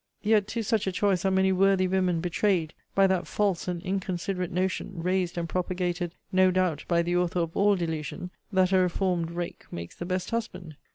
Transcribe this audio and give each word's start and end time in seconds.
Yet, 0.23 0.47
to 0.47 0.63
such 0.63 0.87
a 0.87 0.91
choice 0.91 1.25
are 1.25 1.29
many 1.29 1.51
worthy 1.51 1.87
women 1.87 2.21
betrayed, 2.21 2.73
by 2.95 3.05
that 3.05 3.27
false 3.27 3.67
and 3.67 3.83
inconsiderate 3.83 4.51
notion, 4.51 4.93
raised 4.95 5.37
and 5.37 5.47
propagated, 5.47 6.15
no 6.31 6.49
doubt, 6.49 6.85
by 6.87 7.03
the 7.03 7.15
author 7.15 7.41
of 7.41 7.55
all 7.55 7.75
delusion, 7.75 8.31
that 8.51 8.71
a 8.71 8.79
reformed 8.79 9.29
rake 9.29 9.65
makes 9.69 9.93
the 9.93 10.05
best 10.05 10.31
husband. 10.31 10.75